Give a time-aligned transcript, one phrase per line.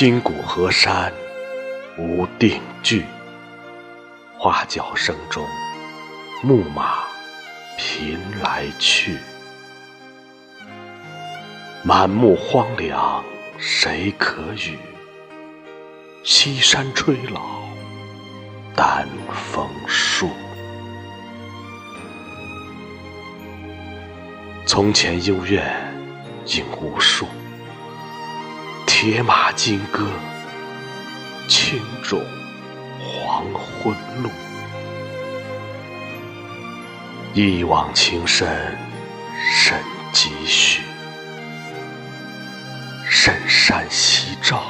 [0.00, 1.12] 今古河山
[1.96, 3.04] 无定居，
[4.38, 5.44] 花轿声中，
[6.40, 6.98] 牧马
[7.76, 9.18] 频来去。
[11.82, 13.24] 满目荒凉
[13.58, 14.78] 谁可语？
[16.22, 17.40] 西山吹老
[18.76, 19.08] 丹
[19.52, 20.30] 枫树。
[24.64, 25.92] 从前幽怨
[26.46, 27.26] 应无数，
[29.00, 30.08] 铁马金戈，
[31.46, 32.20] 青冢
[32.98, 34.28] 黄昏路。
[37.32, 38.76] 一往情深
[39.54, 39.80] 深
[40.12, 40.82] 几许？
[43.08, 44.64] 深山夕照，